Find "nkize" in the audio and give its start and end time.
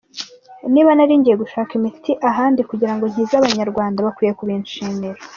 3.11-3.33